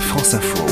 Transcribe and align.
France 0.00 0.34
Info. 0.34 0.66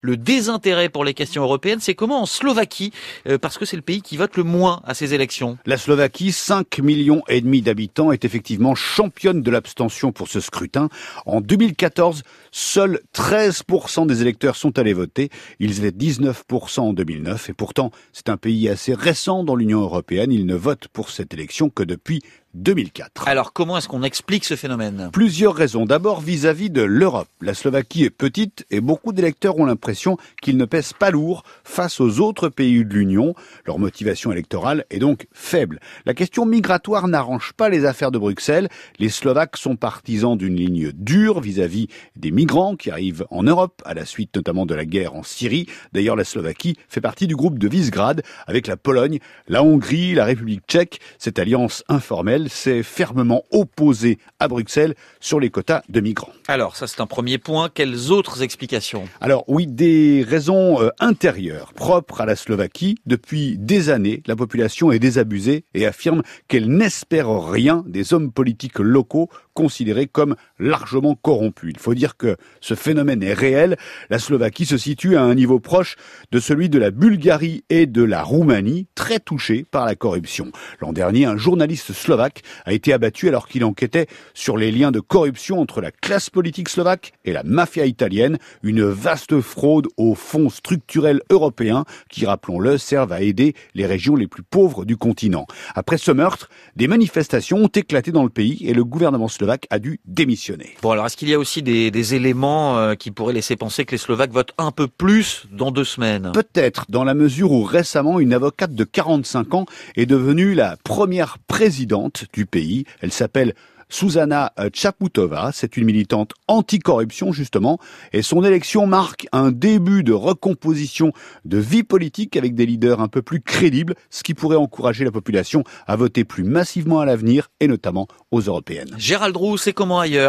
Le 0.00 0.16
désintérêt 0.16 0.88
pour 0.88 1.04
les 1.04 1.12
questions 1.12 1.42
européennes, 1.42 1.80
c'est 1.80 1.96
comment 1.96 2.22
en 2.22 2.26
Slovaquie 2.26 2.92
euh, 3.26 3.36
Parce 3.36 3.58
que 3.58 3.64
c'est 3.64 3.74
le 3.74 3.82
pays 3.82 4.00
qui 4.00 4.16
vote 4.16 4.36
le 4.36 4.44
moins 4.44 4.80
à 4.84 4.94
ces 4.94 5.12
élections. 5.12 5.58
La 5.66 5.76
Slovaquie, 5.76 6.30
5 6.30 6.78
millions 6.78 7.22
et 7.28 7.40
demi 7.40 7.62
d'habitants, 7.62 8.12
est 8.12 8.24
effectivement 8.24 8.76
championne 8.76 9.42
de 9.42 9.50
l'abstention 9.50 10.12
pour 10.12 10.28
ce 10.28 10.38
scrutin. 10.38 10.88
En 11.26 11.40
2014, 11.40 12.22
seuls 12.52 13.00
13% 13.12 14.06
des 14.06 14.22
électeurs 14.22 14.54
sont 14.54 14.78
allés 14.78 14.92
voter. 14.92 15.30
Ils 15.58 15.84
étaient 15.84 16.06
19% 16.06 16.80
en 16.80 16.92
2009. 16.92 17.50
Et 17.50 17.52
pourtant, 17.52 17.90
c'est 18.12 18.28
un 18.28 18.36
pays 18.36 18.68
assez 18.68 18.94
récent 18.94 19.42
dans 19.42 19.56
l'Union 19.56 19.80
européenne. 19.80 20.30
Ils 20.30 20.46
ne 20.46 20.54
votent 20.54 20.88
pour 20.88 21.10
cette 21.10 21.34
élection 21.34 21.70
que 21.70 21.82
depuis 21.82 22.22
2004. 22.54 23.28
Alors 23.28 23.52
comment 23.52 23.76
est-ce 23.78 23.88
qu'on 23.88 24.02
explique 24.02 24.44
ce 24.44 24.56
phénomène? 24.56 25.10
Plusieurs 25.12 25.54
raisons. 25.54 25.84
D'abord 25.84 26.20
vis-à-vis 26.20 26.70
de 26.70 26.82
l'Europe. 26.82 27.28
La 27.40 27.54
Slovaquie 27.54 28.04
est 28.04 28.10
petite 28.10 28.66
et 28.70 28.80
beaucoup 28.80 29.12
d'électeurs 29.12 29.58
ont 29.58 29.64
l'impression 29.64 30.16
qu'ils 30.42 30.56
ne 30.56 30.64
pèsent 30.64 30.92
pas 30.92 31.10
lourd 31.10 31.44
face 31.64 32.00
aux 32.00 32.20
autres 32.20 32.48
pays 32.48 32.84
de 32.84 32.94
l'Union. 32.94 33.34
Leur 33.66 33.78
motivation 33.78 34.32
électorale 34.32 34.84
est 34.90 34.98
donc 34.98 35.26
faible. 35.32 35.80
La 36.06 36.14
question 36.14 36.46
migratoire 36.46 37.06
n'arrange 37.08 37.52
pas 37.52 37.68
les 37.68 37.84
affaires 37.84 38.10
de 38.10 38.18
Bruxelles. 38.18 38.68
Les 38.98 39.08
Slovaques 39.08 39.56
sont 39.56 39.76
partisans 39.76 40.36
d'une 40.36 40.56
ligne 40.56 40.92
dure 40.92 41.40
vis-à-vis 41.40 41.88
des 42.16 42.30
migrants 42.30 42.76
qui 42.76 42.90
arrivent 42.90 43.26
en 43.30 43.42
Europe 43.42 43.82
à 43.84 43.94
la 43.94 44.04
suite 44.04 44.34
notamment 44.34 44.66
de 44.66 44.74
la 44.74 44.84
guerre 44.84 45.14
en 45.14 45.22
Syrie. 45.22 45.66
D'ailleurs, 45.92 46.16
la 46.16 46.24
Slovaquie 46.24 46.76
fait 46.88 47.00
partie 47.00 47.26
du 47.26 47.36
groupe 47.36 47.58
de 47.58 47.68
Visegrad 47.68 48.22
avec 48.46 48.66
la 48.66 48.76
Pologne, 48.76 49.18
la 49.48 49.62
Hongrie, 49.62 50.14
la 50.14 50.24
République 50.24 50.62
tchèque. 50.66 51.00
Cette 51.18 51.38
alliance 51.38 51.84
informelle 51.88 52.47
s'est 52.48 52.82
fermement 52.82 53.44
opposé 53.50 54.18
à 54.38 54.48
Bruxelles 54.48 54.94
sur 55.20 55.40
les 55.40 55.50
quotas 55.50 55.82
de 55.88 56.00
migrants. 56.00 56.32
Alors, 56.46 56.76
ça 56.76 56.86
c'est 56.86 57.00
un 57.00 57.06
premier 57.06 57.38
point. 57.38 57.68
Quelles 57.72 58.10
autres 58.10 58.42
explications? 58.42 59.04
Alors 59.20 59.44
oui, 59.48 59.66
des 59.66 60.24
raisons 60.26 60.80
euh, 60.80 60.90
intérieures 61.00 61.72
propres 61.72 62.20
à 62.20 62.26
la 62.26 62.36
Slovaquie. 62.36 62.96
Depuis 63.06 63.56
des 63.58 63.90
années, 63.90 64.22
la 64.26 64.36
population 64.36 64.92
est 64.92 64.98
désabusée 64.98 65.64
et 65.74 65.86
affirme 65.86 66.22
qu'elle 66.48 66.68
n'espère 66.68 67.30
rien 67.30 67.84
des 67.86 68.12
hommes 68.14 68.32
politiques 68.32 68.78
locaux 68.78 69.28
considérés 69.54 70.06
comme 70.06 70.36
largement 70.60 71.16
corrompus. 71.16 71.72
Il 71.74 71.80
faut 71.80 71.94
dire 71.94 72.16
que 72.16 72.36
ce 72.60 72.74
phénomène 72.74 73.24
est 73.24 73.32
réel. 73.32 73.76
La 74.08 74.20
Slovaquie 74.20 74.66
se 74.66 74.78
situe 74.78 75.16
à 75.16 75.22
un 75.22 75.34
niveau 75.34 75.58
proche 75.58 75.96
de 76.30 76.38
celui 76.38 76.68
de 76.68 76.78
la 76.78 76.92
Bulgarie 76.92 77.64
et 77.68 77.86
de 77.86 78.02
la 78.02 78.22
Roumanie, 78.22 78.86
très 78.94 79.18
touchés 79.18 79.66
par 79.68 79.84
la 79.84 79.96
corruption. 79.96 80.52
L'an 80.80 80.92
dernier, 80.92 81.24
un 81.24 81.36
journaliste 81.36 81.92
slovaque 81.92 82.27
a 82.64 82.72
été 82.72 82.92
abattu 82.92 83.28
alors 83.28 83.48
qu'il 83.48 83.64
enquêtait 83.64 84.06
sur 84.34 84.56
les 84.56 84.72
liens 84.72 84.90
de 84.90 85.00
corruption 85.00 85.60
entre 85.60 85.80
la 85.80 85.90
classe 85.90 86.30
politique 86.30 86.68
slovaque 86.68 87.12
et 87.24 87.32
la 87.32 87.42
mafia 87.42 87.86
italienne, 87.86 88.38
une 88.62 88.84
vaste 88.84 89.40
fraude 89.40 89.88
aux 89.96 90.14
fonds 90.14 90.50
structurels 90.50 91.22
européens 91.30 91.84
qui, 92.10 92.26
rappelons-le, 92.26 92.78
servent 92.78 93.12
à 93.12 93.22
aider 93.22 93.54
les 93.74 93.86
régions 93.86 94.16
les 94.16 94.26
plus 94.26 94.42
pauvres 94.42 94.84
du 94.84 94.96
continent. 94.96 95.46
Après 95.74 95.98
ce 95.98 96.10
meurtre, 96.10 96.48
des 96.76 96.88
manifestations 96.88 97.58
ont 97.58 97.68
éclaté 97.68 98.12
dans 98.12 98.24
le 98.24 98.30
pays 98.30 98.66
et 98.66 98.74
le 98.74 98.84
gouvernement 98.84 99.28
slovaque 99.28 99.66
a 99.70 99.78
dû 99.78 100.00
démissionner. 100.04 100.74
Bon, 100.82 100.90
alors 100.90 101.06
est-ce 101.06 101.16
qu'il 101.16 101.28
y 101.28 101.34
a 101.34 101.38
aussi 101.38 101.62
des, 101.62 101.90
des 101.90 102.14
éléments 102.14 102.78
euh, 102.78 102.94
qui 102.94 103.10
pourraient 103.10 103.32
laisser 103.32 103.56
penser 103.56 103.84
que 103.84 103.92
les 103.92 103.98
Slovaques 103.98 104.32
votent 104.32 104.54
un 104.58 104.70
peu 104.70 104.88
plus 104.88 105.46
dans 105.52 105.70
deux 105.70 105.84
semaines? 105.84 106.30
Peut-être, 106.32 106.86
dans 106.88 107.04
la 107.04 107.14
mesure 107.14 107.52
où 107.52 107.62
récemment 107.62 108.20
une 108.20 108.32
avocate 108.32 108.74
de 108.74 108.84
45 108.84 109.54
ans 109.54 109.66
est 109.96 110.06
devenue 110.06 110.54
la 110.54 110.76
première 110.84 111.38
présidente 111.46 112.17
du 112.32 112.46
pays. 112.46 112.84
Elle 113.00 113.12
s'appelle 113.12 113.54
Susanna 113.90 114.52
Chaputova, 114.74 115.50
c'est 115.54 115.78
une 115.78 115.86
militante 115.86 116.32
anticorruption 116.46 117.32
justement, 117.32 117.78
et 118.12 118.20
son 118.20 118.44
élection 118.44 118.86
marque 118.86 119.26
un 119.32 119.50
début 119.50 120.02
de 120.02 120.12
recomposition 120.12 121.12
de 121.46 121.56
vie 121.56 121.84
politique 121.84 122.36
avec 122.36 122.54
des 122.54 122.66
leaders 122.66 123.00
un 123.00 123.08
peu 123.08 123.22
plus 123.22 123.40
crédibles, 123.40 123.94
ce 124.10 124.22
qui 124.22 124.34
pourrait 124.34 124.56
encourager 124.56 125.04
la 125.04 125.10
population 125.10 125.64
à 125.86 125.96
voter 125.96 126.24
plus 126.24 126.44
massivement 126.44 127.00
à 127.00 127.06
l'avenir 127.06 127.48
et 127.60 127.66
notamment 127.66 128.08
aux 128.30 128.40
européennes. 128.40 128.94
Gérald 128.98 129.34
Roux, 129.34 129.56
c'est 129.56 129.72
comment 129.72 130.00
ailleurs? 130.00 130.26